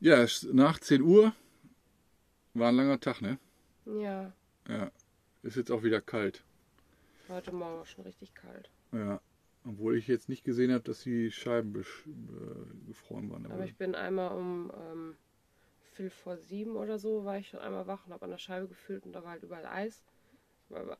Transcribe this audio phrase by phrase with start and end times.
[0.00, 1.32] Ja, es ist nach 10 Uhr
[2.54, 3.38] war ein langer Tag, ne?
[3.84, 4.32] Ja,
[4.68, 4.90] Ja.
[5.42, 6.44] Ist jetzt auch wieder kalt.
[7.28, 8.70] heute Morgen war schon richtig kalt.
[8.92, 9.20] Ja.
[9.64, 13.46] Obwohl ich jetzt nicht gesehen habe, dass die Scheiben äh, gefroren waren.
[13.46, 15.16] Aber ich bin einmal um ähm,
[15.94, 18.68] viel vor sieben oder so, war ich schon einmal wach und habe an der Scheibe
[18.68, 20.04] gefühlt und da war halt überall Eis.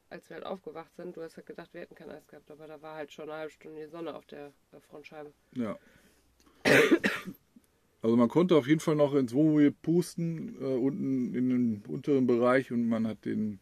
[0.08, 2.66] Als wir halt aufgewacht sind, du hast halt gedacht, wir hätten kein Eis gehabt, aber
[2.66, 5.32] da war halt schon eine halbe Stunde die Sonne auf der äh, Frontscheibe.
[5.52, 5.78] Ja.
[8.00, 12.28] Also man konnte auf jeden Fall noch ins Wohnmobil pusten, äh, unten in den unteren
[12.28, 13.58] Bereich und man hat den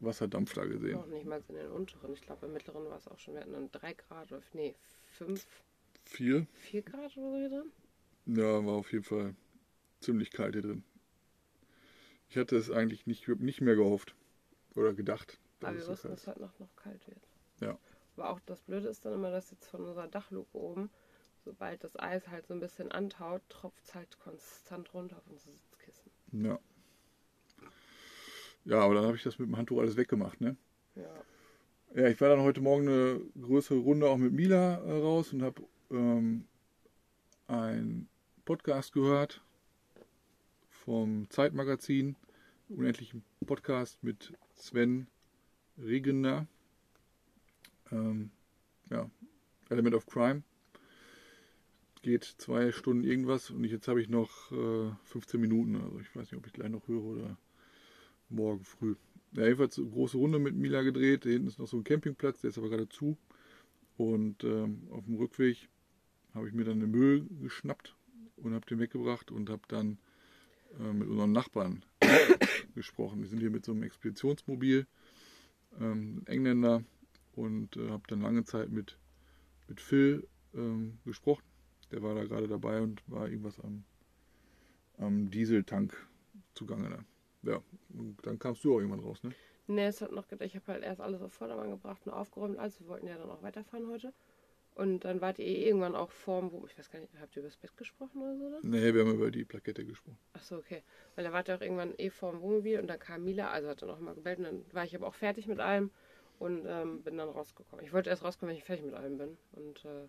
[0.00, 0.94] Wasserdampf da gesehen.
[0.96, 2.12] Noch nicht mal in den unteren.
[2.12, 3.34] Ich glaube, im mittleren war es auch schon.
[3.34, 4.74] Wir hatten dann drei Grad oder nee,
[5.12, 5.46] fünf,
[6.04, 6.46] Vier.
[6.54, 7.72] vier Grad oder so hier drin.
[8.26, 9.34] Ja, war auf jeden Fall
[10.00, 10.82] ziemlich kalt hier drin.
[12.28, 14.14] Ich hatte es eigentlich nicht, nicht mehr gehofft.
[14.74, 15.38] Oder gedacht.
[15.60, 17.28] Aber wir wussten, dass es heute Nacht noch kalt wird.
[17.60, 17.78] Ja.
[18.16, 20.90] Aber auch das Blöde ist dann immer, dass jetzt von unserer Dachluke oben,
[21.44, 25.52] sobald das Eis halt so ein bisschen antaut, tropft es halt konstant runter auf unsere
[25.52, 26.10] Sitzkissen.
[26.32, 26.58] Ja.
[28.64, 30.56] Ja, aber dann habe ich das mit dem Handtuch alles weggemacht, ne?
[30.94, 31.24] Ja.
[31.94, 35.42] Ja, ich war dann heute Morgen eine größere Runde auch mit Mila äh, raus und
[35.42, 36.46] habe ähm,
[37.48, 38.08] einen
[38.44, 39.42] Podcast gehört
[40.68, 42.16] vom Zeitmagazin,
[42.68, 45.06] unendlichen Podcast mit Sven
[45.78, 46.46] Regener.
[47.90, 48.30] Ähm,
[48.90, 49.10] ja,
[49.68, 50.42] Element of Crime.
[52.02, 55.76] Geht zwei Stunden irgendwas und ich, jetzt habe ich noch äh, 15 Minuten.
[55.76, 57.36] Also ich weiß nicht, ob ich gleich noch höre oder
[58.28, 58.94] morgen früh.
[59.32, 61.24] Ja, jedenfalls eine große Runde mit Mila gedreht.
[61.24, 63.16] Da hinten ist noch so ein Campingplatz, der ist aber gerade zu.
[63.96, 65.68] Und ähm, auf dem Rückweg
[66.34, 67.94] habe ich mir dann den Müll geschnappt
[68.36, 69.98] und habe den weggebracht und habe dann
[70.78, 71.84] äh, mit unseren Nachbarn
[72.80, 73.20] gesprochen.
[73.20, 74.86] Wir sind hier mit so einem Expeditionsmobil,
[75.78, 76.82] ähm, Engländer,
[77.34, 78.98] und äh, habe dann lange Zeit mit,
[79.68, 81.44] mit Phil ähm, gesprochen.
[81.90, 83.84] Der war da gerade dabei und war irgendwas am,
[84.98, 85.96] am Dieseltank
[86.54, 86.90] zugange.
[87.42, 87.52] Da.
[87.52, 89.32] Ja, und dann kamst du auch irgendwann raus, ne?
[89.66, 92.58] Nee, es hat noch gedacht, ich habe halt erst alles auf Vordermann gebracht und aufgeräumt.
[92.58, 94.12] Also wir wollten ja dann auch weiterfahren heute.
[94.74, 97.40] Und dann wart ihr eh irgendwann auch vorm, wo, ich weiß gar nicht, habt ihr
[97.40, 98.50] über das Bett gesprochen oder so?
[98.50, 98.70] Dann?
[98.70, 100.18] Nee, wir haben über die Plakette gesprochen.
[100.32, 100.82] Ach so, okay.
[101.14, 103.82] Weil da wart ihr auch irgendwann eh vorm Wohnmobil und dann kam Mila, also hat
[103.82, 105.90] dann auch mal gebellt und dann war ich aber auch fertig mit allem
[106.38, 107.84] und ähm, bin dann rausgekommen.
[107.84, 109.36] Ich wollte erst rauskommen, wenn ich fertig mit allem bin.
[109.52, 110.08] Und, äh,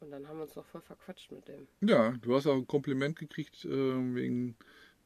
[0.00, 1.68] und dann haben wir uns noch voll verquatscht mit dem.
[1.80, 3.68] Ja, du hast auch ein Kompliment gekriegt äh,
[4.14, 4.56] wegen,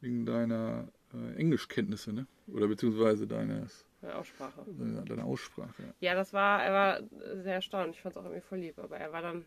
[0.01, 2.27] wegen deiner äh, Englischkenntnisse, ne?
[2.47, 4.65] Oder beziehungsweise deines, Meine Aussprache.
[4.67, 5.83] deiner, deiner Aussprache.
[5.83, 5.95] Ja.
[6.01, 7.03] Ja, das war, er war
[7.43, 7.95] sehr erstaunt.
[7.95, 8.79] Ich fand es auch irgendwie voll lieb.
[8.79, 9.47] Aber er war dann,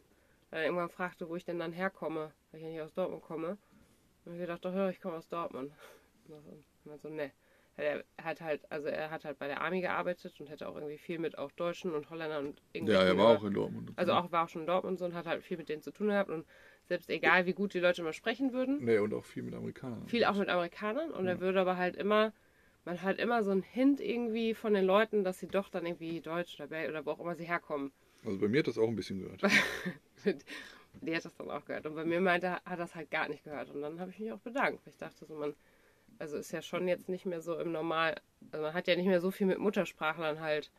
[0.50, 3.22] weil er irgendwann fragte, wo ich denn dann herkomme, weil ich ja nicht aus Dortmund
[3.22, 3.58] komme.
[4.26, 5.72] Und ich dachte, doch, ja, ich komme aus Dortmund.
[6.28, 7.32] Und dann so, ne.
[7.80, 10.98] Er hat halt, also er hat halt bei der Army gearbeitet und hätte auch irgendwie
[10.98, 12.94] viel mit auch Deutschen und Holländern und irgendwie.
[12.94, 13.94] ja, er war auch in Dortmund.
[13.96, 15.92] Also auch war auch schon in Dortmund so und hat halt viel mit denen zu
[15.92, 16.48] tun gehabt und
[16.86, 20.08] selbst egal wie gut die Leute immer sprechen würden, Nee, und auch viel mit Amerikanern.
[20.08, 22.34] viel auch mit Amerikanern und er würde aber halt immer,
[22.88, 26.22] man hat immer so einen Hint irgendwie von den Leuten, dass sie doch dann irgendwie
[26.22, 27.92] Deutsch oder Belgisch oder wo auch immer sie herkommen.
[28.24, 29.42] Also bei mir hat das auch ein bisschen gehört.
[31.02, 31.86] Die hat das dann auch gehört.
[31.86, 33.72] Und bei mir meinte, er hat das halt gar nicht gehört.
[33.72, 34.86] Und dann habe ich mich auch bedankt.
[34.86, 35.54] weil Ich dachte so, man,
[36.18, 38.22] also ist ja schon jetzt nicht mehr so im Normal,
[38.52, 40.72] also man hat ja nicht mehr so viel mit Muttersprachlern halt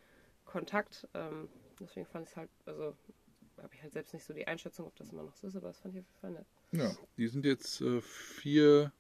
[0.47, 1.07] Kontakt.
[1.13, 2.97] Ähm, deswegen fand ich es halt, also
[3.59, 5.69] habe ich halt selbst nicht so die Einschätzung, ob das immer noch so ist, aber
[5.69, 6.47] das fand ich auf jeden Fall nett.
[6.73, 8.93] Ja, die sind jetzt äh, vier,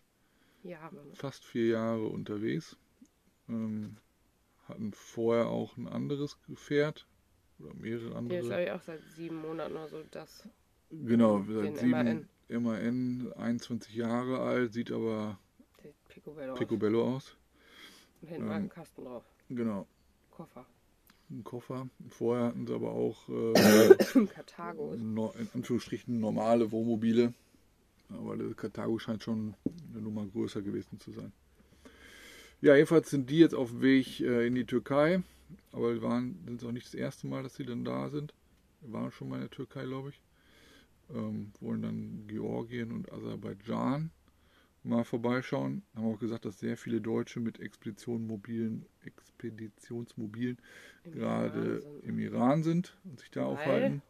[0.62, 0.94] Jahre.
[0.94, 1.14] Ne?
[1.14, 2.76] fast vier Jahre unterwegs.
[3.48, 3.96] Ähm,
[4.68, 7.06] hatten vorher auch ein anderes Gefährt
[7.58, 8.64] oder mehrere Die ist, glaube andere.
[8.64, 10.48] ich, auch seit sieben Monaten oder so das.
[10.90, 15.38] Genau, seit sieben, MAN, 21 Jahre alt, sieht aber
[16.08, 16.52] Picobello.
[16.52, 16.58] aus.
[16.58, 17.36] picobello aus.
[18.22, 19.24] Und hinten war ähm, ein Kasten drauf.
[19.48, 19.86] Genau,
[20.30, 20.66] Koffer.
[21.30, 21.88] ein Koffer.
[22.08, 23.54] Vorher hatten sie aber auch äh,
[24.34, 24.94] Karthago.
[24.96, 27.34] no, in Anführungsstrichen normale Wohnmobile.
[28.10, 29.54] Aber der Karthago scheint schon
[29.92, 31.32] eine Nummer größer gewesen zu sein.
[32.60, 35.22] Ja, jedenfalls sind die jetzt auf dem Weg äh, in die Türkei.
[35.72, 38.34] Aber wir waren, sind auch nicht das erste Mal, dass sie dann da sind.
[38.80, 40.20] Wir waren schon mal in der Türkei, glaube ich.
[41.14, 44.10] Ähm, wollen dann Georgien und Aserbaidschan
[44.82, 45.82] mal vorbeischauen.
[45.94, 50.58] Haben auch gesagt, dass sehr viele Deutsche mit Expeditionmobilen, Expeditionsmobilen
[51.04, 53.52] Im gerade Iran im Iran sind und sich da Weil?
[53.52, 54.02] aufhalten,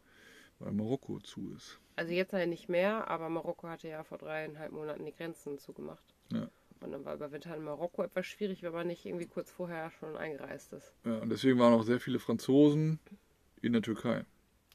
[0.59, 1.79] weil Marokko zu ist.
[1.95, 6.03] Also jetzt ja nicht mehr, aber Marokko hatte ja vor dreieinhalb Monaten die Grenzen zugemacht.
[6.31, 6.49] Ja.
[6.81, 10.15] Und dann war Überwintern in Marokko etwas schwierig, wenn man nicht irgendwie kurz vorher schon
[10.15, 10.93] eingereist ist.
[11.05, 12.99] Ja, und deswegen waren auch sehr viele Franzosen
[13.61, 14.25] in der Türkei.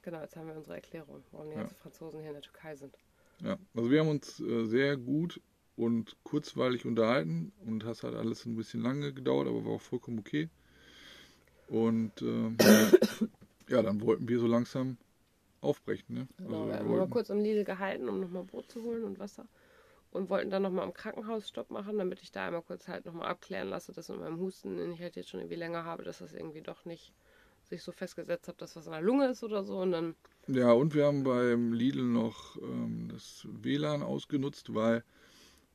[0.03, 1.62] Genau, jetzt haben wir unsere Erklärung, warum die Ja.
[1.62, 2.95] ganzen Franzosen hier in der Türkei sind.
[3.43, 5.41] Ja, also wir haben uns äh, sehr gut
[5.77, 10.19] und kurzweilig unterhalten und das hat alles ein bisschen lange gedauert, aber war auch vollkommen
[10.19, 10.51] okay.
[11.69, 12.56] Und ähm,
[13.69, 14.99] ja, dann wollten wir so langsam
[15.61, 16.15] aufbrechen.
[16.15, 16.29] Ne?
[16.37, 19.19] Genau, Also wir haben mal kurz am Lidl gehalten, um nochmal Brot zu holen und
[19.19, 19.47] Wasser.
[20.15, 23.27] Und wollten dann nochmal am Krankenhaus Stopp machen, damit ich da einmal kurz halt nochmal
[23.27, 26.19] abklären lasse, dass mit meinem Husten, den ich halt jetzt schon irgendwie länger habe, dass
[26.19, 27.13] das irgendwie doch nicht
[27.65, 29.79] sich so festgesetzt hat, dass was in der Lunge ist oder so.
[29.79, 30.15] Und dann,
[30.47, 35.03] Ja, und wir haben beim Lidl noch ähm, das WLAN ausgenutzt, weil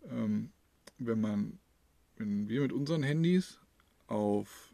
[0.10, 0.54] ähm,
[1.00, 1.60] wenn man,
[2.16, 3.60] wenn wir mit unseren Handys
[4.08, 4.74] auf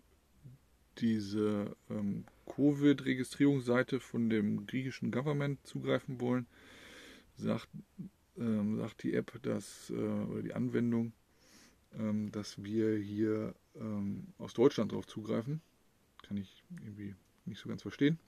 [1.00, 6.46] diese ähm, Covid-Registrierungsseite von dem griechischen Government zugreifen wollen,
[7.36, 7.68] sagt,
[8.38, 11.14] ähm, sagt die App, dass, äh, oder die Anwendung,
[11.98, 15.62] ähm, dass wir hier ähm, aus Deutschland drauf zugreifen.
[16.24, 17.16] Kann ich irgendwie
[17.46, 18.20] nicht so ganz verstehen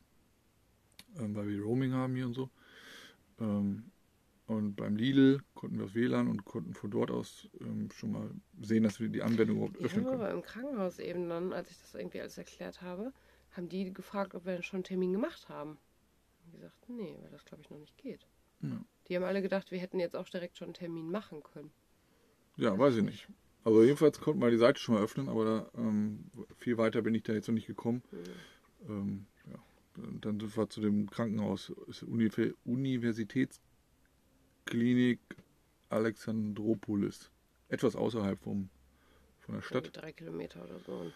[1.19, 2.49] ähm, weil wir Roaming haben hier und so.
[3.39, 3.91] Ähm,
[4.47, 8.29] und beim Lidl konnten wir das WLAN und konnten von dort aus ähm, schon mal
[8.61, 10.23] sehen, dass wir die Anwendung überhaupt öffnen habe können.
[10.23, 13.11] aber im Krankenhaus eben dann, als ich das irgendwie alles erklärt habe,
[13.51, 15.77] haben die gefragt, ob wir schon einen Termin gemacht haben.
[16.45, 18.25] Und gesagt, nee, weil das glaube ich noch nicht geht.
[18.61, 18.79] Ja.
[19.07, 21.71] Die haben alle gedacht, wir hätten jetzt auch direkt schon einen Termin machen können.
[22.57, 23.27] Ja, weiß ich nicht.
[23.63, 26.25] Also jedenfalls konnten wir die Seite schon mal öffnen, aber da, ähm,
[26.57, 28.03] viel weiter bin ich da jetzt noch nicht gekommen.
[28.11, 28.89] Mhm.
[28.89, 29.57] Ähm, ja.
[30.21, 31.71] Dann sind wir zu dem Krankenhaus,
[32.65, 35.19] Universitätsklinik
[35.89, 37.31] Alexandropolis.
[37.69, 38.69] Etwas außerhalb vom,
[39.39, 39.95] von der Stadt.
[39.95, 40.93] Drei Kilometer oder so.
[40.93, 41.13] Und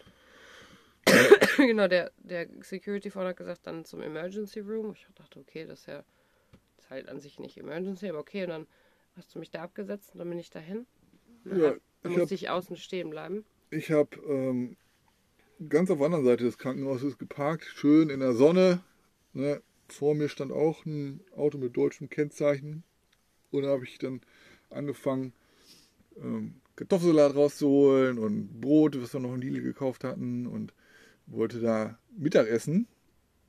[1.56, 4.92] genau, der, der Security vorne hat gesagt, dann zum Emergency Room.
[4.92, 6.04] Ich dachte, okay, das ist ja
[6.92, 8.44] halt an sich nicht Emergency, aber okay.
[8.44, 8.66] Und dann
[9.16, 10.86] hast du mich da abgesetzt und dann bin ich dahin.
[11.44, 13.44] Dann Ja, hab, ich musste hab- ich außen stehen bleiben.
[13.70, 14.76] Ich habe ähm,
[15.68, 18.82] ganz auf der anderen Seite des Krankenhauses geparkt, schön in der Sonne.
[19.32, 19.62] Ne?
[19.88, 22.82] Vor mir stand auch ein Auto mit deutschem Kennzeichen.
[23.50, 24.20] Und da habe ich dann
[24.70, 25.32] angefangen,
[26.22, 30.46] ähm, Kartoffelsalat rauszuholen und Brot, was wir noch in Lidl gekauft hatten.
[30.46, 30.72] Und
[31.26, 32.86] wollte da Mittagessen.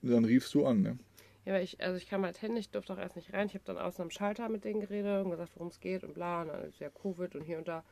[0.02, 0.82] Und dann riefst du an.
[0.82, 1.00] Ne?
[1.46, 3.48] Ja, aber ich, also ich kam halt hin, ich durfte auch erst nicht rein.
[3.48, 6.14] Ich habe dann außen am Schalter mit denen geredet und gesagt, worum es geht und
[6.14, 6.42] bla.
[6.42, 7.84] Und dann ist ja Covid und hier und da.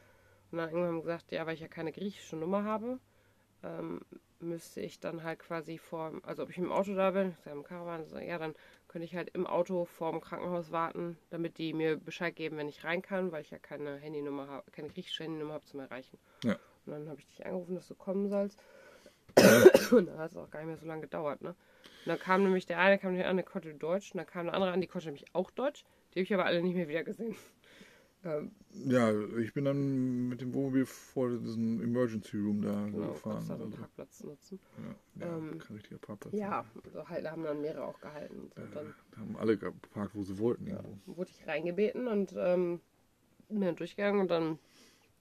[0.51, 3.00] Und dann irgendwann gesagt, ja, weil ich ja keine griechische Nummer habe,
[3.63, 4.01] ähm,
[4.39, 7.53] müsste ich dann halt quasi vor, also ob ich im Auto da bin, ich sag,
[7.53, 8.56] im Caravan, so, ja, dann
[8.88, 12.83] könnte ich halt im Auto vorm Krankenhaus warten, damit die mir Bescheid geben, wenn ich
[12.83, 16.18] rein kann, weil ich ja keine Handynummer habe, keine griechische Handynummer habe zum Erreichen.
[16.44, 16.57] Ja.
[16.86, 18.59] Und dann habe ich dich angerufen, dass du kommen sollst.
[19.92, 21.50] Und dann hat es auch gar nicht mehr so lange gedauert, ne?
[21.50, 24.45] Und dann kam nämlich der eine, kam der an, der konnte Deutsch, und dann kam
[24.45, 25.83] der andere an, die konnte nämlich auch Deutsch.
[26.13, 27.36] Die habe ich aber alle nicht mehr wieder gesehen.
[28.24, 28.51] Ähm,
[28.88, 33.44] Ja, ich bin dann mit dem Wohnmobil vor diesem Emergency Room da genau, gefahren.
[33.48, 34.60] den Also, Parkplatz nutzen.
[34.78, 36.33] ja, ja, Ähm, kein richtiger Parkplatz.
[36.36, 38.36] Ja, also halt, da haben dann mehrere auch gehalten.
[38.39, 38.62] Und so.
[38.62, 40.68] Und dann Da haben alle geparkt, wo sie wollten.
[40.68, 41.18] irgendwo.
[41.18, 42.80] wurde ich reingebeten und ähm,
[43.50, 44.60] bin dann durchgegangen und dann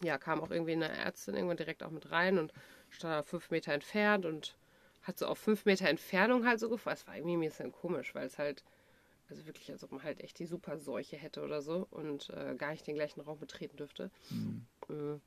[0.02, 2.52] ja, kam auch irgendwie eine Ärztin irgendwann direkt auch mit rein und
[2.90, 4.56] stand da fünf Meter entfernt und
[5.02, 6.98] hat so auf fünf Meter Entfernung halt so gefragt.
[6.98, 8.64] Es war irgendwie ein bisschen komisch, weil es halt,
[9.28, 12.70] also wirklich, als ob man halt echt die Superseuche hätte oder so und äh, gar
[12.70, 14.10] nicht den gleichen Raum betreten dürfte.
[14.30, 14.66] Mhm.
[14.88, 15.20] Mhm.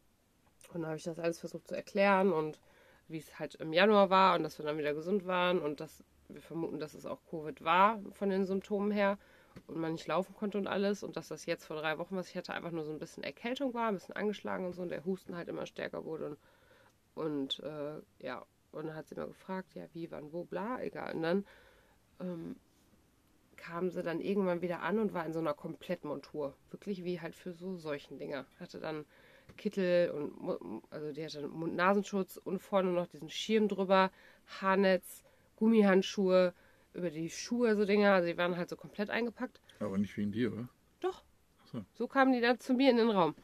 [0.73, 2.59] Und dann habe ich das alles versucht zu erklären und
[3.07, 6.03] wie es halt im Januar war und dass wir dann wieder gesund waren und dass
[6.29, 9.17] wir vermuten, dass es auch Covid war von den Symptomen her
[9.67, 12.29] und man nicht laufen konnte und alles und dass das jetzt vor drei Wochen, was
[12.29, 14.89] ich hatte, einfach nur so ein bisschen Erkältung war, ein bisschen angeschlagen und so und
[14.89, 16.37] der Husten halt immer stärker wurde und,
[17.15, 21.13] und äh, ja, und dann hat sie immer gefragt, ja, wie, wann, wo, bla, egal.
[21.13, 21.45] Und dann
[22.19, 22.55] ähm,
[23.55, 26.55] kam sie dann irgendwann wieder an und war in so einer Komplettmontur.
[26.71, 28.45] Wirklich wie halt für so solchen Dinger.
[28.59, 29.05] Hatte dann
[29.57, 34.11] Kittel und also die hatte Mund-Nasenschutz und vorne noch diesen Schirm drüber,
[34.59, 35.23] Haarnetz,
[35.55, 36.53] Gummihandschuhe,
[36.93, 38.13] über die Schuhe so Dinger.
[38.13, 39.61] Also die waren halt so komplett eingepackt.
[39.79, 40.69] Aber nicht wegen dir, oder?
[40.99, 41.23] Doch.
[41.71, 41.85] So.
[41.93, 43.35] So kamen die dann zu mir in den Raum.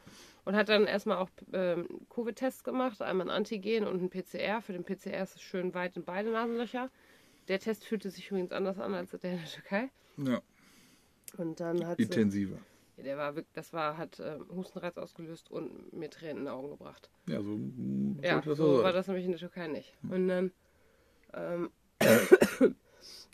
[0.50, 4.64] Und hat dann erstmal auch ähm, Covid-Tests gemacht, einmal ein Antigen und ein PCR.
[4.64, 6.90] Für den PCR ist es schön weit in beide Nasenlöcher.
[7.50, 9.92] Der Test fühlte sich übrigens anders an als der in der Türkei.
[10.18, 10.42] Ja,
[11.38, 12.58] Und dann hat sie, intensiver.
[12.98, 16.50] Ja, der war wirklich, das war, hat ähm, Hustenreiz ausgelöst und mir Tränen in die
[16.50, 17.12] Augen gebracht.
[17.28, 17.60] Ja, so
[18.24, 19.96] Ja, so auch war das nämlich in der Türkei nicht.
[20.10, 20.52] Und dann,
[21.36, 21.70] ähm,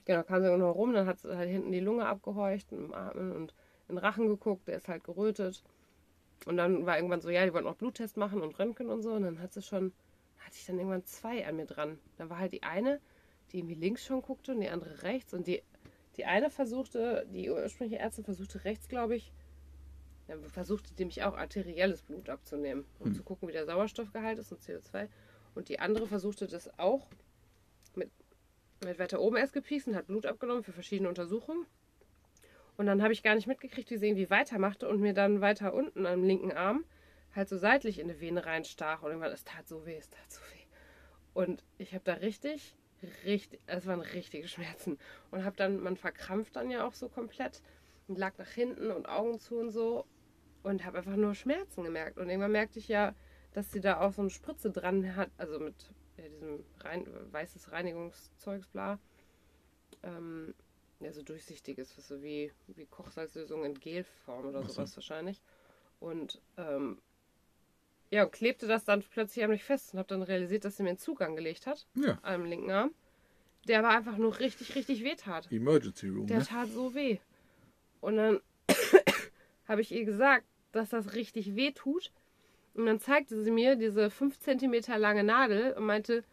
[0.03, 2.93] genau, kam sie noch rum, dann hat sie halt hinten die Lunge abgehorcht und im
[2.93, 3.53] Atmen und
[3.87, 5.63] in den Rachen geguckt, der ist halt gerötet.
[6.45, 9.13] Und dann war irgendwann so, ja, die wollten auch Bluttest machen und Röntgen und so.
[9.13, 9.93] Und dann hat sie schon,
[10.39, 11.99] hatte ich dann irgendwann zwei an mir dran.
[12.17, 12.99] Dann war halt die eine,
[13.51, 15.33] die irgendwie links schon guckte und die andere rechts.
[15.33, 15.63] Und die,
[16.17, 19.33] die eine versuchte, die ursprüngliche Ärztin versuchte rechts, glaube ich,
[20.27, 23.13] dann versuchte die mich auch arterielles Blut abzunehmen, um Hm.
[23.13, 25.07] zu gucken, wie der Sauerstoffgehalt ist und CO2.
[25.53, 27.07] Und die andere versuchte das auch
[27.95, 28.11] mit,
[28.83, 31.65] mit weiter oben erst gepiekst und hat Blut abgenommen für verschiedene Untersuchungen.
[32.77, 35.73] Und dann habe ich gar nicht mitgekriegt, wie sie irgendwie weitermachte und mir dann weiter
[35.73, 36.83] unten am linken Arm
[37.35, 39.01] halt so seitlich in eine Vene reinstach.
[39.01, 40.65] Und irgendwann, es tat so weh, es tat so weh.
[41.33, 42.75] Und ich habe da richtig
[43.25, 44.97] richtig, es waren richtige Schmerzen.
[45.31, 47.61] Und habe dann, man verkrampft dann ja auch so komplett
[48.07, 50.05] und lag nach hinten und Augen zu und so
[50.63, 52.17] und habe einfach nur Schmerzen gemerkt.
[52.17, 53.15] Und irgendwann merkte ich ja,
[53.53, 57.71] dass sie da auch so eine Spritze dran hat, also mit ja, diesem rein, weißes
[57.71, 58.99] Reinigungszeugs, bla.
[60.03, 60.53] Ähm,
[60.99, 64.73] ja, so durchsichtiges, was so wie, wie Kochsalzlösung in Gelform oder Ach so.
[64.75, 65.41] sowas wahrscheinlich.
[65.99, 67.01] Und ähm,
[68.11, 70.83] ja, und klebte das dann plötzlich an mich fest und habe dann realisiert, dass sie
[70.83, 72.93] mir einen Zugang gelegt hat, Ja, am linken Arm.
[73.67, 75.51] Der aber einfach nur richtig, richtig weh tat.
[75.51, 76.45] Emergency Room, Der ne?
[76.45, 77.17] tat so weh.
[77.99, 78.39] Und dann
[79.67, 82.11] habe ich ihr gesagt, dass das richtig weh tut.
[82.75, 86.23] Und dann zeigte sie mir diese 5 cm lange Nadel und meinte,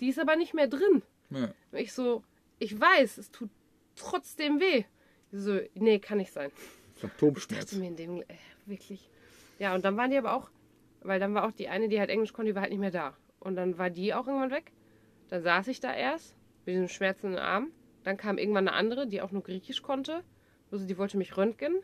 [0.00, 1.02] die ist aber nicht mehr drin.
[1.30, 1.52] Ja.
[1.72, 2.22] Und ich so,
[2.58, 3.50] ich weiß, es tut
[3.98, 4.84] trotzdem weh.
[5.32, 6.50] So, nee, kann nicht sein.
[6.94, 7.66] Ich Phantomschmerz.
[7.66, 8.24] dachte mir in dem, äh,
[8.66, 9.10] wirklich.
[9.58, 10.50] Ja, und dann waren die aber auch,
[11.02, 12.90] weil dann war auch die eine, die halt Englisch konnte, die war halt nicht mehr
[12.90, 13.16] da.
[13.40, 14.72] Und dann war die auch irgendwann weg.
[15.28, 17.70] Dann saß ich da erst mit diesem schmerzenden Arm.
[18.04, 20.24] Dann kam irgendwann eine andere, die auch nur Griechisch konnte.
[20.70, 21.82] Also die wollte mich röntgen.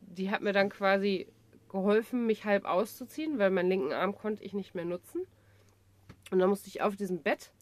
[0.00, 1.28] Die hat mir dann quasi
[1.68, 5.26] geholfen, mich halb auszuziehen, weil meinen linken Arm konnte ich nicht mehr nutzen.
[6.30, 7.52] Und dann musste ich auf diesem Bett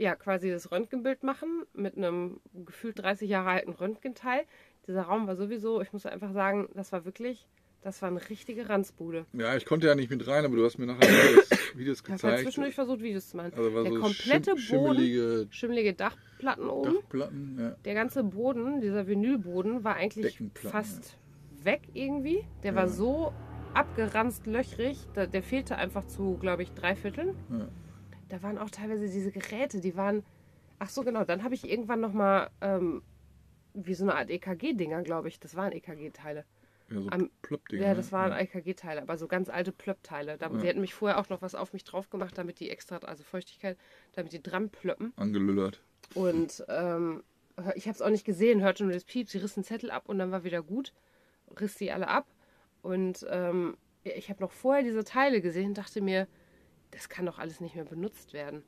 [0.00, 4.42] ja quasi das Röntgenbild machen mit einem gefühlt 30 Jahre alten Röntgenteil.
[4.86, 7.46] Dieser Raum war sowieso, ich muss einfach sagen, das war wirklich,
[7.82, 9.26] das war eine richtige Ranzbude.
[9.34, 12.04] Ja, ich konnte ja nicht mit rein, aber du hast mir nachher Videos, Videos Ich
[12.04, 12.42] habe halt gezeigt.
[12.44, 13.52] zwischendurch versucht, Videos zu machen.
[13.56, 17.56] Also war der so komplette schim- Boden, schimmelige Dachplatten oben, Dachplatten.
[17.60, 17.70] Ja.
[17.84, 21.18] der ganze Boden, dieser Vinylboden, war eigentlich fast
[21.62, 22.44] weg irgendwie.
[22.62, 22.88] Der war Ja.
[22.88, 23.32] so
[23.74, 27.34] abgeranzt löchrig, da, der fehlte einfach zu, glaube ich, drei Vierteln.
[27.50, 27.68] Ja.
[28.30, 30.24] Da waren auch teilweise diese Geräte, die waren.
[30.78, 31.24] Ach so, genau.
[31.24, 33.02] Dann habe ich irgendwann nochmal ähm,
[33.74, 35.38] wie so eine Art EKG-Dinger, glaube ich.
[35.40, 36.44] Das waren EKG-Teile.
[36.88, 37.82] Ja, so Am- Plöppdinger.
[37.86, 38.38] Ja, das waren ja.
[38.40, 40.38] EKG-Teile, aber so ganz alte Plöpp-Teile.
[40.40, 40.58] Ja.
[40.58, 43.22] Sie hätten mich vorher auch noch was auf mich drauf gemacht, damit die extra, also
[43.22, 43.76] Feuchtigkeit,
[44.14, 45.12] damit die dran plöppen.
[45.16, 45.80] angelüllert.
[46.14, 47.22] Und ähm,
[47.74, 50.08] ich habe es auch nicht gesehen, hörte nur das Piep, sie riss einen Zettel ab
[50.08, 50.92] und dann war wieder gut.
[51.60, 52.26] Riss die alle ab.
[52.82, 56.26] Und ähm, ich habe noch vorher diese Teile gesehen und dachte mir,
[56.90, 58.62] das kann doch alles nicht mehr benutzt werden.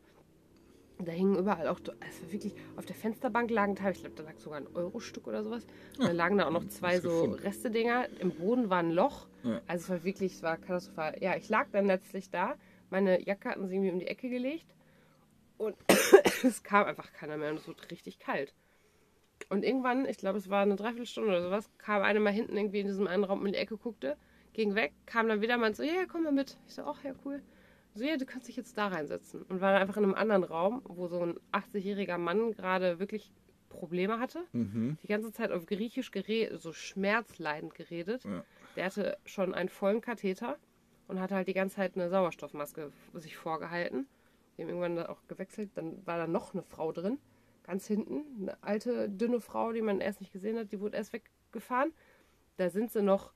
[0.99, 4.39] Da hingen überall auch, also wirklich, auf der Fensterbank lagen Teile, ich glaube, da lag
[4.39, 5.67] sogar ein Euro-Stück oder sowas.
[5.99, 7.33] Und da lagen da auch noch zwei so.
[7.33, 8.07] Restedinger.
[8.21, 9.27] Im Boden war ein Loch.
[9.43, 9.61] Ja.
[9.67, 11.17] Also es war wirklich, es war katastrophal.
[11.21, 12.55] Ja, ich lag dann letztlich da.
[12.91, 14.67] Meine Jacke hatten sie irgendwie um die Ecke gelegt.
[15.59, 15.77] Und
[16.45, 18.55] es kam einfach keiner mehr und es wurde richtig kalt.
[19.49, 22.81] Und irgendwann, ich glaube, es war eine Dreiviertelstunde oder sowas, kam eine mal hinten irgendwie
[22.81, 24.17] in diesem einen Raum um die Ecke, guckte,
[24.53, 26.59] ging weg, kam dann wieder mal so, ja, ja, komm mal mit.
[26.69, 27.43] Ich so, ach ja, cool.
[27.95, 29.43] So, ja, du kannst dich jetzt da reinsetzen.
[29.43, 33.33] Und war dann einfach in einem anderen Raum, wo so ein 80-jähriger Mann gerade wirklich
[33.69, 34.45] Probleme hatte.
[34.53, 34.99] Mhm.
[35.03, 38.25] Die ganze Zeit auf Griechisch geredet, so schmerzleidend geredet.
[38.25, 38.45] Ja.
[38.77, 40.59] Der hatte schon einen vollen Katheter
[41.09, 44.07] und hatte halt die ganze Zeit eine Sauerstoffmaske sich vorgehalten.
[44.57, 45.71] Die haben irgendwann dann auch gewechselt.
[45.75, 47.19] Dann war da noch eine Frau drin,
[47.63, 48.25] ganz hinten.
[48.41, 51.93] Eine alte, dünne Frau, die man erst nicht gesehen hat, die wurde erst weggefahren.
[52.57, 53.33] Da sind sie noch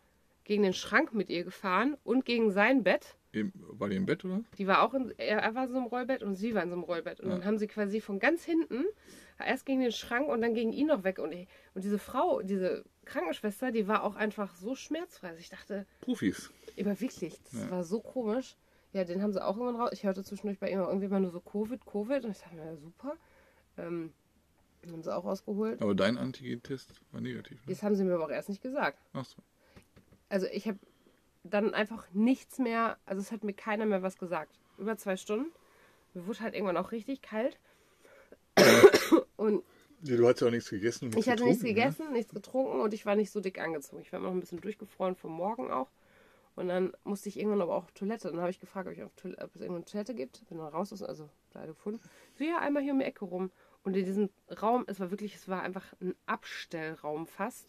[0.47, 3.17] gegen den Schrank mit ihr gefahren und gegen sein Bett.
[3.33, 4.43] Im, war die im Bett, oder?
[4.57, 6.75] Die war auch in, er war in so einem Rollbett und sie war in so
[6.75, 7.21] einem Rollbett.
[7.21, 8.85] Und dann haben sie quasi von ganz hinten
[9.39, 11.19] erst gegen den Schrank und dann gegen ihn noch weg.
[11.19, 15.29] Und, ich, und diese Frau, diese Krankenschwester, die war auch einfach so schmerzfrei.
[15.29, 16.51] Also ich dachte, Profis.
[16.81, 17.71] aber wirklich, das Ja.
[17.71, 18.57] war so komisch.
[18.93, 19.91] Ja, den haben sie auch irgendwann raus.
[19.93, 22.25] Ich hörte zwischendurch bei ihm irgendwie mal nur so Covid, Covid.
[22.25, 23.17] Und ich dachte mir, ja, super.
[23.77, 24.15] Ähm,
[24.83, 25.83] den haben sie auch rausgeholt.
[25.83, 27.59] Aber dein Antigen-Test war negativ.
[27.67, 27.73] Ne?
[27.75, 28.99] Das haben sie mir aber auch erst nicht gesagt.
[29.13, 29.43] Ach so.
[30.29, 30.79] Also ich habe
[31.45, 34.59] dann einfach nichts mehr, also es hat mir keiner mehr was gesagt.
[34.79, 35.53] Über zwei Stunden.
[36.15, 37.59] Mir wurde halt irgendwann auch richtig kalt.
[39.37, 39.63] Und
[40.03, 41.07] Ja, du hast ja auch nichts gegessen.
[41.07, 41.85] und ich hatte nichts getrunken, ne?
[41.87, 44.03] gegessen, nichts getrunken und ich war nicht so dick angezogen.
[44.03, 45.91] Ich war noch ein bisschen durchgefroren vom Morgen auch.
[46.55, 48.29] Und dann musste ich irgendwann aber auch auf Toilette.
[48.31, 50.43] Dann habe ich gefragt, ob, ich auf Toilette, ob es irgendwo eine Toilette gibt.
[50.49, 52.01] Bin dann raus, aus- also da gefunden.
[52.39, 53.51] So, ja, einmal hier um die Ecke rum.
[53.85, 54.31] Und in diesem
[54.63, 57.69] Raum, es war wirklich, es war einfach ein Abstellraum fast.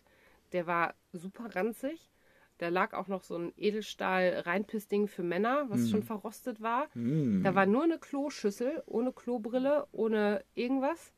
[0.54, 2.10] Der war super ranzig.
[2.58, 6.88] Da lag auch noch so ein Edelstahl-Reinpissding für Männer, was schon verrostet war.
[6.96, 7.44] Mhm.
[7.44, 11.14] Da war nur eine Kloschüssel, ohne Klobrille, ohne irgendwas.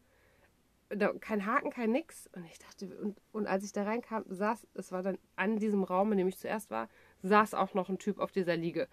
[0.90, 2.30] Da, kein Haken, kein nix.
[2.36, 5.84] Und ich dachte, und, und als ich da reinkam, saß, es war dann an diesem
[5.84, 6.90] Raum, in dem ich zuerst war,
[7.24, 8.90] saß auch noch ein Typ auf dieser Liege.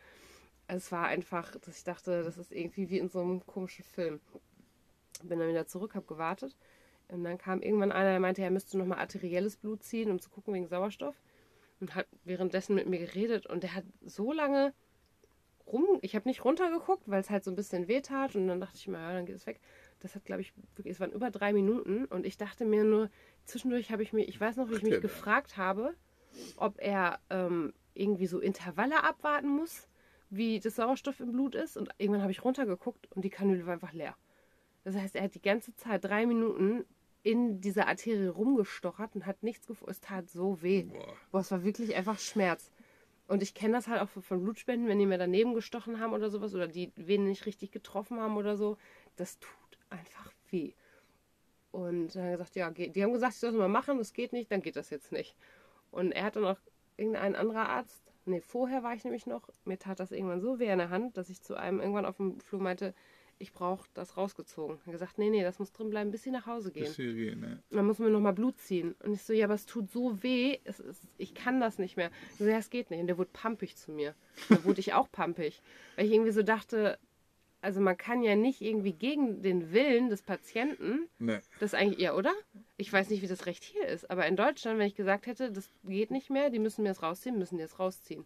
[0.68, 4.20] Es war einfach, dass ich dachte, das ist irgendwie wie in so einem komischen Film.
[5.24, 6.56] Bin dann wieder zurück, habe gewartet.
[7.08, 10.30] Und dann kam irgendwann einer, der meinte, er müsste nochmal arterielles Blut ziehen, um zu
[10.30, 11.16] gucken wegen Sauerstoff.
[11.80, 13.46] Und hat währenddessen mit mir geredet.
[13.46, 14.72] Und der hat so lange
[15.66, 15.98] rum.
[16.02, 18.34] Ich habe nicht runtergeguckt, weil es halt so ein bisschen weh tat.
[18.34, 19.60] Und dann dachte ich mir, ja, dann geht es weg.
[20.00, 22.06] Das hat, glaube ich, wirklich, es waren über drei Minuten.
[22.06, 23.10] Und ich dachte mir nur,
[23.44, 25.94] zwischendurch habe ich mir, ich weiß noch, wie ich mich gefragt habe,
[26.56, 29.88] ob er ähm, irgendwie so Intervalle abwarten muss,
[30.30, 31.76] wie das Sauerstoff im Blut ist.
[31.76, 34.16] Und irgendwann habe ich runtergeguckt und die Kanüle war einfach leer.
[34.84, 36.84] Das heißt, er hat die ganze Zeit drei Minuten
[37.26, 39.90] in dieser Arterie rumgestochert und hat nichts gefunden.
[39.90, 40.84] Es tat so weh.
[40.84, 41.16] Boah.
[41.32, 42.70] Boah, es war wirklich einfach Schmerz.
[43.26, 46.30] Und ich kenne das halt auch von Blutspenden, wenn die mir daneben gestochen haben oder
[46.30, 48.78] sowas oder die Venen nicht richtig getroffen haben oder so.
[49.16, 49.50] Das tut
[49.90, 50.74] einfach weh.
[51.72, 52.94] Und dann hat er gesagt, ja, geht.
[52.94, 55.10] die haben gesagt, ich soll es mal machen, das geht nicht, dann geht das jetzt
[55.10, 55.34] nicht.
[55.90, 56.60] Und er hat dann auch
[56.96, 60.70] irgendein anderer Arzt, nee, vorher war ich nämlich noch, mir tat das irgendwann so weh
[60.70, 62.94] in der Hand, dass ich zu einem irgendwann auf dem Flur meinte,
[63.38, 64.78] ich brauche das rausgezogen.
[64.86, 66.84] Er gesagt, nee, nee, das muss drin bleiben, bis sie nach Hause gehen.
[66.84, 67.62] Bis hier gehen, ne?
[67.70, 68.94] Und dann muss man nochmal Blut ziehen.
[69.04, 71.96] Und ich so, ja, aber es tut so weh, es ist, ich kann das nicht
[71.96, 72.10] mehr.
[72.30, 73.00] Ich so, ja, es geht nicht.
[73.00, 74.14] Und der wurde pampig zu mir.
[74.48, 75.60] Da wurde ich auch pampig.
[75.96, 76.98] Weil ich irgendwie so dachte,
[77.60, 81.40] also man kann ja nicht irgendwie gegen den Willen des Patienten, Ne.
[81.58, 82.32] das eigentlich, ja, oder?
[82.76, 84.10] Ich weiß nicht, wie das Recht hier ist.
[84.10, 87.02] Aber in Deutschland, wenn ich gesagt hätte, das geht nicht mehr, die müssen mir das
[87.02, 88.24] rausziehen, müssen die es rausziehen.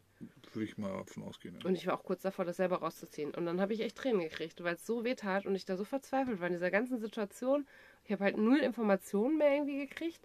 [0.53, 1.57] Würde ich mal davon ausgehen.
[1.57, 1.67] Ne?
[1.67, 3.35] Und ich war auch kurz davor, das selber rauszuziehen.
[3.35, 5.77] Und dann habe ich echt Tränen gekriegt, weil es so weh tat und ich da
[5.77, 7.67] so verzweifelt war in dieser ganzen Situation.
[8.05, 10.21] Ich habe halt null Informationen mehr irgendwie gekriegt.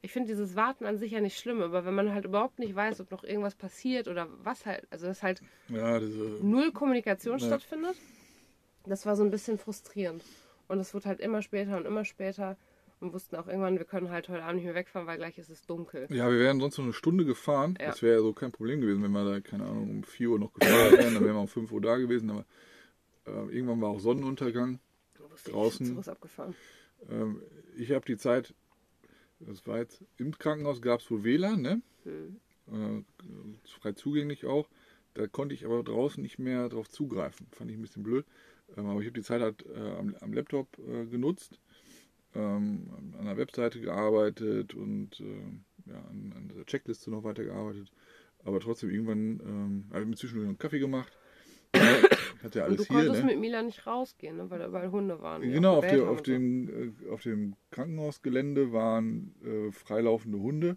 [0.00, 2.74] Ich finde dieses Warten an sich ja nicht schlimm, aber wenn man halt überhaupt nicht
[2.74, 6.38] weiß, ob noch irgendwas passiert oder was halt, also dass halt Ja, diese.
[6.42, 7.46] null Kommunikation Ja.
[7.46, 7.96] stattfindet,
[8.86, 10.24] das war so ein bisschen frustrierend.
[10.68, 12.56] Und es wurde halt immer später und immer später
[13.00, 15.50] und wussten auch irgendwann, wir können halt heute Abend nicht mehr wegfahren, weil gleich ist
[15.50, 16.06] es dunkel.
[16.10, 17.76] Ja, wir wären sonst so eine Stunde gefahren.
[17.80, 17.88] Ja.
[17.88, 20.38] Das wäre ja so kein Problem gewesen, wenn wir da, keine Ahnung, um 4 Uhr
[20.38, 21.14] noch gefahren wären.
[21.14, 22.30] Dann wären wir um 5 Uhr da gewesen.
[22.30, 22.44] Aber
[23.26, 24.80] äh, irgendwann war auch Sonnenuntergang.
[25.44, 26.02] Draußen.
[27.10, 27.42] Ähm,
[27.76, 28.54] ich habe die Zeit,
[29.38, 31.82] das war jetzt im Krankenhaus, gab es wohl WLAN, ne?
[32.04, 32.40] Hm.
[32.72, 33.02] Äh,
[33.80, 34.68] frei zugänglich auch.
[35.14, 37.46] Da konnte ich aber draußen nicht mehr drauf zugreifen.
[37.52, 38.26] Fand ich ein bisschen blöd.
[38.76, 41.58] Ähm, aber ich habe die Zeit halt äh, am, am Laptop äh, genutzt,
[42.34, 47.90] ähm, an der Webseite gearbeitet und äh, ja, an, an der Checkliste noch weitergearbeitet.
[48.44, 51.16] Aber trotzdem irgendwann ähm, habe ich mir zwischendurch einen Kaffee gemacht.
[51.72, 51.80] Ich
[52.44, 52.96] hatte ja Und du alles hier.
[52.96, 53.26] konntest Ne?
[53.32, 54.50] mit Mila nicht rausgehen, ne?
[54.50, 55.42] weil da überall Hunde waren.
[55.42, 56.32] Genau, auf, der, auf, und so.
[56.32, 60.76] dem, äh, auf dem Krankenhausgelände waren äh, freilaufende Hunde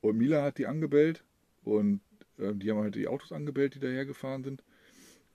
[0.00, 1.24] und Mila hat die angebellt
[1.62, 2.00] und
[2.38, 4.62] äh, die haben halt die Autos angebellt, die dahergefahren sind.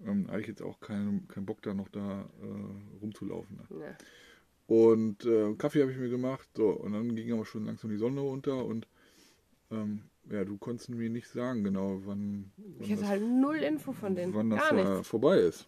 [0.06, 3.56] Ähm, hatte ich jetzt auch keinen keinen Bock da noch da äh, rumzulaufen.
[3.58, 3.64] Ne?
[3.86, 3.98] Ja.
[4.68, 7.98] Und äh, Kaffee habe ich mir gemacht, so, und dann ging aber schon langsam die
[7.98, 8.88] Sonne unter und
[9.72, 13.58] ähm, ja, du konntest mir nicht sagen genau, wann, wann Ich hatte das, halt null
[13.58, 14.34] Info von denen.
[14.34, 15.08] wann das nichts.
[15.08, 15.68] vorbei ist.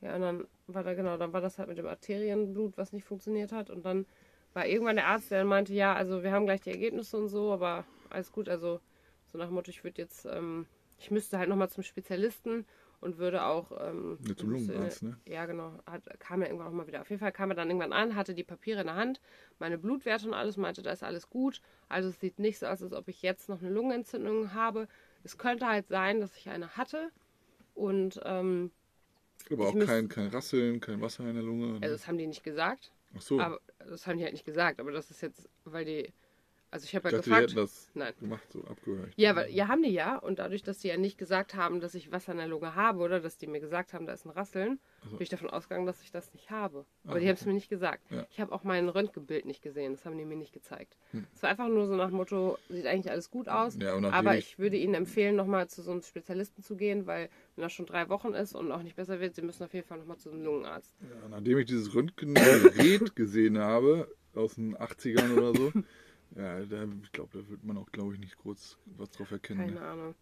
[0.00, 3.04] Ja, und dann war da genau, dann war das halt mit dem Arterienblut, was nicht
[3.04, 3.70] funktioniert hat.
[3.70, 4.06] Und dann
[4.54, 7.28] war irgendwann der Arzt, der dann meinte, ja, also wir haben gleich die Ergebnisse und
[7.28, 8.48] so, aber alles gut.
[8.48, 8.80] Also
[9.26, 10.66] so nach dem Motto, ich würde jetzt, ähm,
[10.98, 12.64] ich müsste halt nochmal zum Spezialisten
[13.02, 13.72] und würde auch.
[13.80, 15.18] Ähm, Ja, zum Lungenarzt, ne?
[15.26, 15.72] Ja, genau.
[15.86, 17.00] Hat, kam er irgendwann auch mal wieder.
[17.02, 19.20] Auf jeden Fall kam er dann irgendwann an, hatte die Papiere in der Hand,
[19.58, 21.60] meine Blutwerte und alles, meinte, da ist alles gut.
[21.88, 24.86] Also es sieht nicht so aus, als ob ich jetzt noch eine Lungenentzündung habe.
[25.24, 27.10] Es könnte halt sein, dass ich eine hatte.
[27.74, 28.70] Und ähm,
[29.50, 31.66] Aber auch kein, kein Rasseln, kein Wasser in der Lunge.
[31.66, 31.78] ne?
[31.82, 32.92] also das haben die nicht gesagt.
[33.16, 34.80] Ach so, Aber das haben die halt nicht gesagt.
[34.80, 36.12] Aber das ist jetzt, weil die.
[36.72, 37.50] Also ich habe ja dachte, die gefragt.
[37.50, 38.14] hätten das Nein.
[38.18, 39.12] gemacht, so abgehört.
[39.16, 40.16] Ja, weil, ja, haben die ja.
[40.16, 43.00] Und dadurch, dass die ja nicht gesagt haben, dass ich Wasser in der Lunge habe
[43.00, 45.84] oder dass die mir gesagt haben, da ist ein Rasseln, Also- bin ich davon ausgegangen,
[45.84, 46.86] dass ich das nicht habe.
[47.04, 48.10] Aber Ah, die haben es mir nicht gesagt.
[48.10, 48.26] Ja.
[48.30, 49.92] Ich habe auch mein Röntgenbild nicht gesehen.
[49.92, 50.96] Das haben die mir nicht gezeigt.
[51.10, 51.26] Hm.
[51.34, 53.76] Es war einfach nur so nach dem Motto, sieht eigentlich alles gut aus.
[53.78, 57.28] Ja, aber ich- ich würde Ihnen empfehlen, nochmal zu so einem Spezialisten zu gehen, weil
[57.54, 59.86] wenn das schon drei Wochen ist und auch nicht besser wird, Sie müssen auf jeden
[59.86, 60.94] Fall nochmal zu einem Lungenarzt.
[61.02, 62.34] Ja, nachdem ich dieses Röntgengerät
[63.14, 65.72] gesehen habe, aus den 80ern oder so,
[66.36, 69.66] ja, da, ich glaube, da wird man auch, glaube ich, nicht kurz was drauf erkennen.
[69.66, 69.80] Keine Ne?
[69.80, 70.14] Ahnung.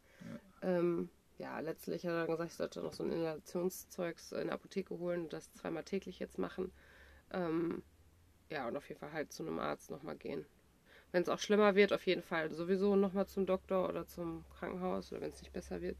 [0.62, 4.54] Ähm, ja, letztlich hat er dann gesagt, ich sollte noch so ein Inhalationszeugs in der
[4.54, 6.72] Apotheke holen und das zweimal täglich jetzt machen.
[7.32, 7.82] Ähm,
[8.50, 10.46] ja, und auf jeden Fall halt zu einem Arzt nochmal gehen.
[11.12, 15.12] Wenn es auch schlimmer wird, auf jeden Fall sowieso nochmal zum Doktor oder zum Krankenhaus
[15.12, 15.98] oder wenn es nicht besser wird.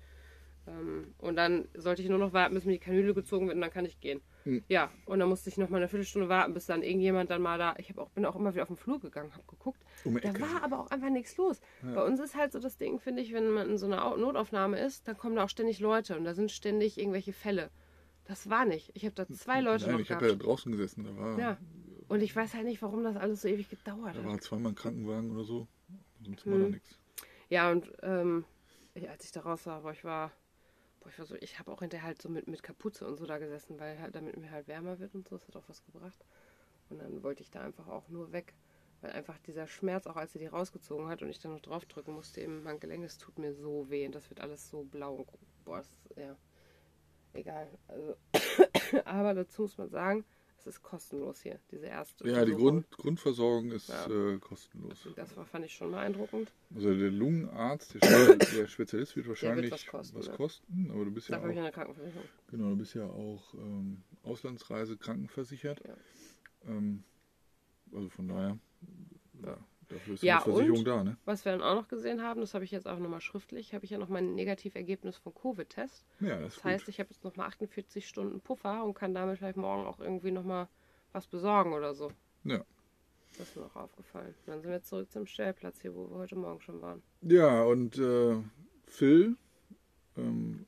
[0.67, 3.63] Ähm, und dann sollte ich nur noch warten, bis mir die Kanüle gezogen wird und
[3.63, 4.21] dann kann ich gehen.
[4.45, 4.63] Hm.
[4.69, 7.59] Ja, und dann musste ich noch mal eine Viertelstunde warten, bis dann irgendjemand dann mal
[7.59, 7.75] da.
[7.79, 9.83] Ich auch, bin auch immer wieder auf den Flur gegangen, habe geguckt.
[10.05, 10.41] Um Da Ecke.
[10.41, 11.61] war aber auch einfach nichts los.
[11.83, 14.17] Bei uns ist halt so das Ding, finde ich, wenn man in so einer Au-
[14.17, 17.71] Notaufnahme ist, dann kommen da auch ständig Leute und da sind ständig irgendwelche Fälle.
[18.25, 18.91] Das war nicht.
[18.95, 21.57] Ich habe da zwei Leute Nein, noch ich habe ja draußen gesessen, da war, Ja.
[22.09, 24.27] Und ich weiß halt nicht, warum das alles so ewig gedauert da hat.
[24.27, 25.69] war zweimal ein Krankenwagen oder so.
[26.25, 26.71] Sonst war da Hm.
[26.73, 26.99] nichts.
[27.49, 28.45] Ja, und ähm,
[29.09, 30.31] als ich da raus war, boah, ich war,
[31.01, 33.27] boah, ich war so, ich habe auch hinterher halt so mit, mit Kapuze und so
[33.27, 35.85] da gesessen, weil halt, damit mir halt wärmer wird und so, das hat auch was
[35.85, 36.25] gebracht.
[36.89, 38.55] Und dann wollte ich da einfach auch nur weg,
[39.01, 42.15] weil einfach dieser Schmerz, auch als sie die rausgezogen hat und ich dann noch draufdrücken
[42.15, 45.15] musste, eben mein Gelenk, das tut mir so weh und das wird alles so blau
[45.15, 46.37] und boah, das ja,
[47.33, 47.69] egal.
[47.89, 48.17] Also,
[49.05, 50.25] aber dazu muss man sagen,
[50.61, 52.29] es ist kostenlos hier, diese erste.
[52.29, 52.53] Ja, die.
[52.53, 54.07] Grund, Grundversorgung ist Ja.
[54.09, 55.09] äh, kostenlos.
[55.17, 56.53] Das war, fand ich schon beeindruckend.
[56.75, 61.29] Also der Lungenarzt, der, der Spezialist wird wahrscheinlich was kosten, was kosten, aber du bist
[61.29, 62.29] ja Dafür ich auch, eine Krankenversicherung.
[62.49, 65.83] genau, du bist ja auch ähm, Auslandsreise krankenversichert.
[65.87, 65.97] Ja.
[66.67, 67.05] Ähm,
[67.93, 68.59] also von daher,
[69.45, 69.59] ja,
[69.91, 70.85] dafür ist Ja, die Versicherung und?
[70.87, 71.17] da, ne?
[71.25, 73.85] Was wir dann auch noch gesehen haben, das habe ich jetzt auch nochmal schriftlich, habe
[73.85, 76.07] ich ja noch mein Negativergebnis vom Covid-Test.
[76.21, 79.57] Ja, das Das heißt, ich habe jetzt nochmal 48 Stunden Puffer und kann damit vielleicht
[79.57, 80.69] morgen auch irgendwie nochmal
[81.13, 82.13] was besorgen oder so.
[82.45, 82.65] Ja.
[83.39, 84.35] Das ist mir auch aufgefallen.
[84.47, 87.03] Dann sind wir zurück zum Stellplatz hier, wo wir heute Morgen schon waren.
[87.23, 88.37] Ja, und äh,
[88.87, 89.37] Phil,
[90.17, 90.67] ähm,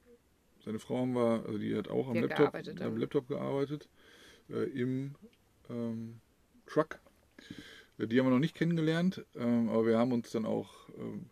[0.64, 2.96] seine Frau haben wir, also die hat auch am Laptop, gearbeitet, am.
[2.96, 3.88] Laptop gearbeitet,
[4.48, 5.14] äh, im
[5.68, 6.20] ähm,
[6.66, 7.00] Truck.
[8.02, 11.26] Äh, Die haben wir noch nicht kennengelernt, ähm, aber wir haben uns dann auch ähm,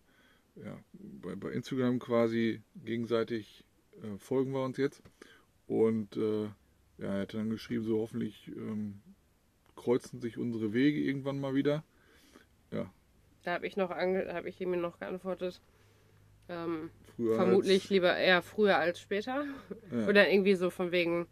[0.56, 3.64] ja, bei, bei Instagram quasi gegenseitig
[4.02, 5.02] äh, folgen wir uns jetzt.
[5.66, 6.44] Und äh,
[6.98, 9.00] ja, er hat dann geschrieben, so hoffentlich ähm,
[9.76, 11.84] kreuzen sich unsere Wege irgendwann mal wieder.
[12.72, 12.92] Ja,
[13.42, 15.60] Da habe ich noch habe ich ihm noch geantwortet.
[16.48, 19.46] Ähm, vermutlich als, lieber eher früher als später.
[19.92, 20.08] Ja.
[20.08, 21.26] Oder irgendwie so von wegen.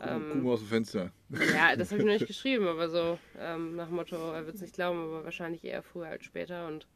[0.00, 1.12] Ähm, gucken wir aus dem Fenster.
[1.52, 4.62] ja, das habe ich noch nicht geschrieben, aber so ähm, nach Motto, er wird es
[4.62, 6.66] nicht glauben, aber wahrscheinlich eher früher als später.
[6.68, 6.86] Und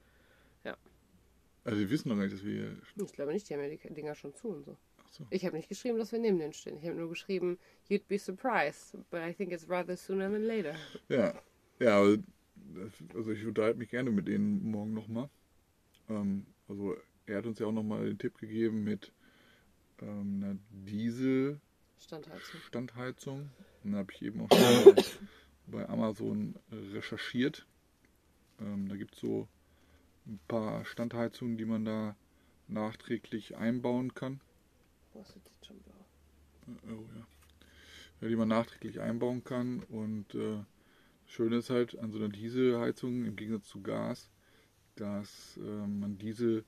[1.64, 2.76] Also wir wissen noch gar nicht, dass wir hier.
[3.04, 4.76] ich glaube nicht, die haben ja die Dinger schon zu und so.
[5.12, 5.26] So.
[5.30, 6.78] Ich habe nicht geschrieben, dass wir neben denen stehen.
[6.78, 10.74] Ich habe nur geschrieben, you'd be surprised, but I think it's rather sooner than later.
[11.08, 11.34] Ja.
[11.78, 15.28] Ja, also ich unterhalte mich gerne mit denen morgen nochmal.
[16.08, 19.12] Ähm, also er hat uns ja auch nochmal den Tipp gegeben mit
[20.00, 21.60] ähm, einer Diesel-Standheizung.
[22.66, 23.50] Standheizung.
[23.84, 25.04] Und da habe ich eben auch schon bei,
[25.66, 27.66] bei Amazon recherchiert.
[28.60, 29.48] Ähm, da gibt es so
[30.26, 32.16] ein paar Standheizungen, die man da
[32.68, 34.40] nachträglich einbauen kann.
[35.14, 35.94] Was ist jetzt schon blau?
[36.86, 37.26] Oh, ja.
[38.20, 38.28] ja.
[38.28, 39.80] Die man nachträglich einbauen kann.
[39.84, 40.58] Und äh,
[41.24, 44.30] das Schöne ist halt an so einer Dieselheizung im Gegensatz zu Gas,
[44.96, 46.64] dass äh, man diese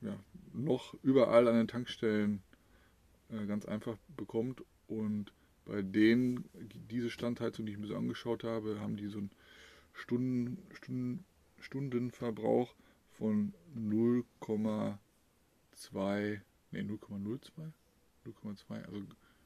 [0.00, 0.16] ja,
[0.52, 2.55] noch überall an den Tankstellen äh,
[3.46, 4.64] ganz einfach bekommt.
[4.88, 5.32] Und
[5.64, 6.48] bei denen,
[6.90, 9.32] diese Standheizung, die ich mir so angeschaut habe, haben die so einen
[9.92, 11.24] Stunden, Stunden,
[11.58, 12.74] Stundenverbrauch
[13.18, 17.72] von 0,2, nee, 0,02?
[18.26, 19.02] 0,2, also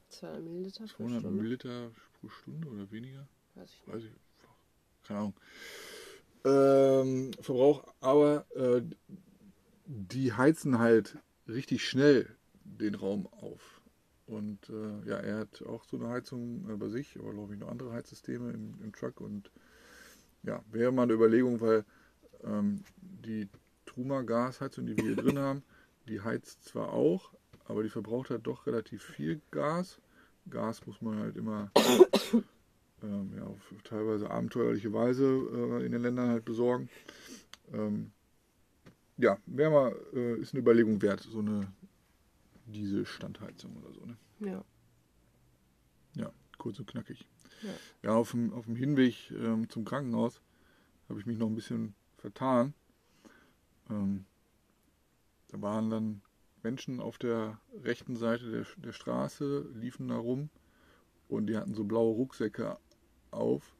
[0.09, 1.37] 200 Milliliter pro 200 Stunde?
[1.37, 3.27] Milliliter pro Stunde oder weniger?
[3.55, 3.87] Weiß ich.
[3.87, 4.11] Weiß ich,
[5.03, 5.33] keine Ahnung.
[6.43, 8.81] Ähm, Verbrauch, aber äh,
[9.85, 12.35] die heizen halt richtig schnell
[12.79, 13.81] den Raum auf.
[14.27, 17.59] Und äh, ja, er hat auch so eine Heizung äh, bei sich, aber glaube ich
[17.59, 19.19] noch andere Heizsysteme im, im Truck.
[19.19, 19.51] Und
[20.43, 21.83] ja, wäre mal eine Überlegung, weil
[22.43, 23.49] ähm, die
[23.85, 25.63] Truma Gasheizung, die wir hier drin haben,
[26.07, 27.33] die heizt zwar auch,
[27.65, 29.99] aber die verbraucht halt doch relativ viel Gas.
[30.49, 31.71] Gas muss man halt immer
[33.03, 36.89] ähm, ja, auf teilweise abenteuerliche Weise äh, in den Ländern halt besorgen.
[37.73, 38.11] Ähm,
[39.17, 41.71] ja, wäre mal, äh, ist eine Überlegung wert, so eine
[42.71, 44.05] diese Standheizung oder so.
[44.05, 44.17] Ne?
[44.39, 44.63] Ja.
[46.15, 47.27] Ja, kurz und knackig.
[47.61, 47.69] Ja.
[48.03, 50.41] Ja, auf, dem, auf dem Hinweg ähm, zum Krankenhaus
[51.09, 52.73] habe ich mich noch ein bisschen vertan.
[53.89, 54.25] Ähm,
[55.49, 56.21] da waren dann
[56.63, 60.49] Menschen auf der rechten Seite der, der Straße, liefen da rum
[61.27, 62.77] und die hatten so blaue Rucksäcke
[63.31, 63.75] auf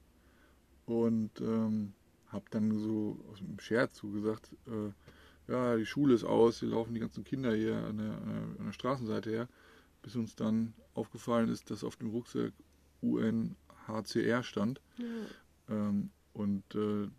[0.86, 1.93] und ähm,
[2.27, 4.91] habe dann so aus dem Scherz so gesagt, äh,
[5.51, 8.71] ja, die Schule ist aus, hier laufen die ganzen Kinder hier an der, an der,
[8.71, 9.47] Straßenseite her,
[10.01, 12.53] bis uns dann aufgefallen ist, dass auf dem Rucksack
[13.01, 15.05] UNHCR stand ja.
[15.69, 17.09] ähm, und äh,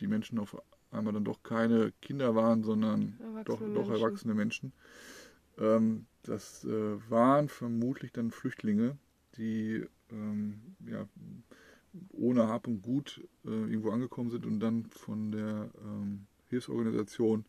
[0.00, 3.92] die Menschen auf einmal dann doch keine Kinder waren, sondern Erwachsene doch, doch Menschen.
[3.92, 4.72] erwachsene Menschen.
[5.58, 8.98] Ähm, das äh, waren vermutlich dann Flüchtlinge,
[9.36, 11.06] die ähm, ja,
[12.12, 17.44] ohne Hab und Gut äh, irgendwo angekommen sind und dann von der ähm, Hilfsorganisation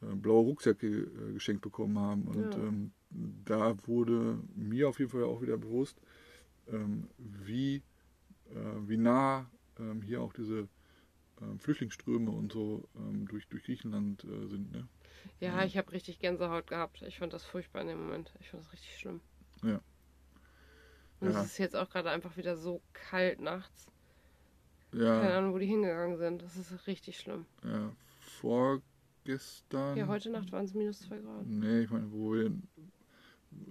[0.00, 2.28] blaue Rucksäcke äh, geschenkt bekommen haben.
[2.28, 2.62] Und Ja.
[2.62, 6.00] ähm, da wurde mir auf jeden Fall auch wieder bewusst,
[6.68, 7.76] ähm, wie,
[8.50, 10.68] äh, wie nah ähm, hier auch diese
[11.40, 14.72] ähm, Flüchtlingsströme und so ähm, durch, durch Griechenland äh, sind.
[14.72, 14.86] Ne?
[15.40, 17.02] Ja, ich habe richtig Gänsehaut gehabt.
[17.02, 18.32] Ich fand das furchtbar in dem Moment.
[18.40, 19.20] Ich fand das richtig schlimm.
[19.62, 19.80] Ja.
[21.20, 21.40] Und Ja.
[21.40, 23.86] es ist jetzt auch gerade einfach wieder so kalt nachts.
[24.90, 26.42] Keine Ja, Ahnung, wo die hingegangen sind.
[26.42, 27.46] Das ist richtig schlimm.
[27.64, 27.92] ja,
[29.26, 29.96] vorgestern.
[29.96, 31.46] Ja, heute Nacht waren es minus zwei Grad.
[31.46, 32.52] Nee, ich meine, wo wir.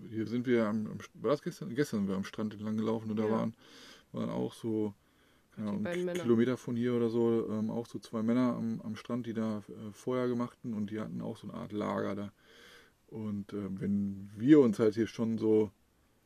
[0.09, 1.75] Hier sind wir am, am war das gestern?
[1.75, 3.31] Gestern sind wir am Strand entlang gelaufen und da Ja.
[3.31, 3.53] waren,
[4.13, 4.93] waren auch so,
[5.57, 6.21] beiden Männer.
[6.23, 9.59] Kilometer von hier oder so, ähm, auch so zwei Männer am, am Strand, die da
[9.59, 12.31] äh, Feuer gemachten und die hatten auch so eine Art Lager da.
[13.07, 15.71] Und äh, wenn wir uns halt hier schon so,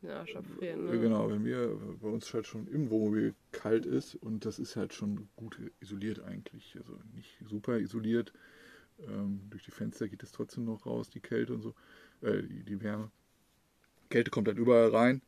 [0.02, 1.00] Ja, schafrieren, äh, ne?
[1.00, 4.94] genau, wenn wir bei uns halt schon im Wohnmobil kalt ist und das ist halt
[4.94, 8.32] schon gut isoliert eigentlich, also nicht super isoliert.
[9.08, 11.74] Ähm, durch die Fenster geht es trotzdem noch raus, die Kälte und so,
[12.22, 13.12] äh, die, die Wärme.
[14.10, 15.22] Kälte kommt halt überall rein.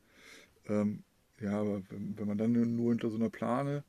[0.66, 1.04] Ähm,
[1.42, 3.84] Ja, aber wenn, wenn man dann nur hinter so einer Plane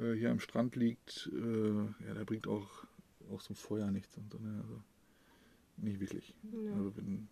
[0.00, 2.84] äh, hier am Strand liegt, äh, ja, da bringt auch,
[3.30, 4.16] auch so ein Feuer nichts.
[4.16, 4.60] Und so, ne?
[4.60, 4.82] also,
[5.76, 6.34] nicht wirklich.
[6.42, 6.72] Ja.
[6.74, 7.28] Also wenn,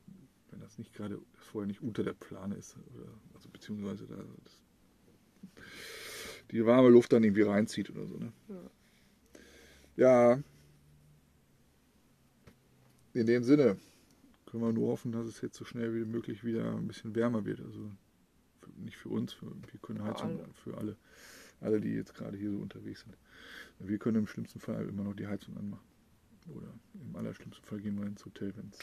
[0.50, 4.16] wenn das nicht gerade das Feuer nicht unter der Plane ist, oder, also beziehungsweise da
[4.44, 4.60] das,
[6.52, 8.16] die warme Luft dann irgendwie reinzieht oder so.
[8.16, 8.32] Ne?
[9.96, 10.42] Ja.
[13.14, 13.76] In dem Sinne
[14.46, 17.44] können wir nur hoffen, dass es jetzt so schnell wie möglich wieder ein bisschen wärmer
[17.44, 17.60] wird.
[17.60, 17.90] Also
[18.76, 20.96] nicht für uns, für, wir können Heizung für alle,
[21.60, 23.16] alle, die jetzt gerade hier so unterwegs sind.
[23.78, 25.86] Wir können im schlimmsten Fall immer noch die Heizung anmachen.
[26.54, 28.78] Oder im allerschlimmsten Fall gehen wir ins Hotel, wenn es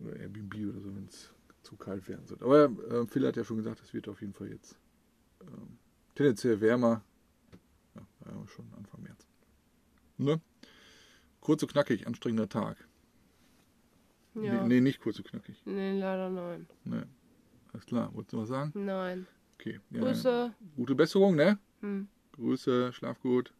[0.00, 2.42] oder Airbnb oder so, wenn es zu kalt werden wird.
[2.42, 4.76] Aber äh, Phil hat ja schon gesagt, es wird auf jeden Fall jetzt
[5.40, 5.78] ähm,
[6.14, 7.02] tendenziell wärmer.
[7.94, 9.26] Ja, ja, schon Anfang März.
[10.18, 10.40] Ne?
[11.40, 12.76] Kurz und knackig, anstrengender Tag.
[14.34, 14.62] Ja.
[14.62, 15.62] Nee, nee, nicht kurz und knackig.
[15.64, 16.66] Nee, leider nein.
[16.84, 17.02] Nee.
[17.72, 18.72] Alles klar, wolltest du was sagen?
[18.74, 19.26] Nein.
[19.54, 19.80] Okay.
[19.90, 20.54] Ja, Grüße.
[20.76, 21.58] Gute Besserung, ne?
[21.80, 22.08] Hm.
[22.32, 23.52] Grüße, schlaf gut.